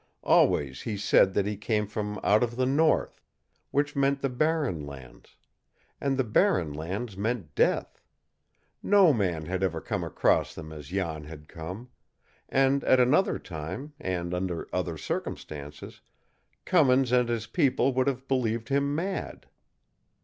Always 0.23 0.81
he 0.81 0.97
said 0.97 1.35
that 1.35 1.45
he 1.45 1.55
came 1.55 1.85
from 1.85 2.19
out 2.23 2.41
of 2.41 2.55
the 2.55 2.65
north 2.65 3.21
which 3.69 3.95
meant 3.95 4.21
the 4.23 4.29
Barren 4.29 4.83
Lands; 4.83 5.35
and 6.01 6.17
the 6.17 6.23
Barren 6.23 6.73
Lands 6.73 7.15
meant 7.15 7.53
death. 7.53 8.01
No 8.81 9.13
man 9.13 9.45
had 9.45 9.61
ever 9.61 9.79
come 9.79 10.03
across 10.03 10.55
them 10.55 10.73
as 10.73 10.87
Jan 10.87 11.25
had 11.25 11.47
come; 11.47 11.91
and 12.49 12.83
at 12.83 12.99
another 12.99 13.37
time, 13.37 13.93
and 13.99 14.33
under 14.33 14.67
other 14.73 14.97
circumstances, 14.97 16.01
Cummins 16.65 17.11
and 17.11 17.29
his 17.29 17.45
people 17.45 17.93
would 17.93 18.07
have 18.07 18.27
believed 18.27 18.69
him 18.69 18.95
mad. 18.95 19.45